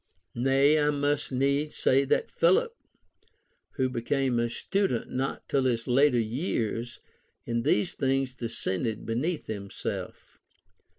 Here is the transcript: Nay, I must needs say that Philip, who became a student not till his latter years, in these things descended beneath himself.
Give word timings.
Nay, 0.33 0.79
I 0.79 0.89
must 0.89 1.31
needs 1.31 1.75
say 1.75 2.05
that 2.05 2.31
Philip, 2.31 2.75
who 3.73 3.87
became 3.87 4.39
a 4.39 4.49
student 4.49 5.11
not 5.11 5.47
till 5.47 5.65
his 5.65 5.85
latter 5.85 6.19
years, 6.19 6.99
in 7.45 7.61
these 7.61 7.93
things 7.93 8.33
descended 8.33 9.05
beneath 9.05 9.45
himself. 9.45 10.39